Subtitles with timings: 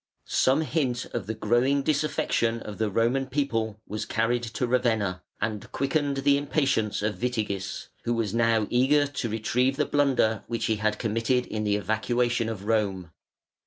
[0.25, 5.71] Some hint of the growing disaffection of the Roman people was carried to Ravenna and
[5.71, 10.77] quickened the impatience of Witigis, who was now eager to retrieve the blunder which he
[10.77, 13.11] had committed in the evacuation of Rome.